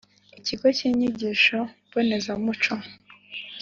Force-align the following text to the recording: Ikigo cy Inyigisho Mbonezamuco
Ikigo 0.39 0.65
cy 0.77 0.81
Inyigisho 0.87 1.59
Mbonezamuco 1.87 2.73